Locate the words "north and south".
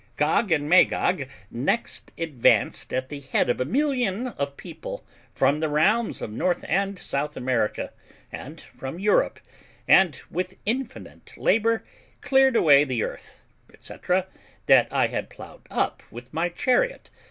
6.31-7.37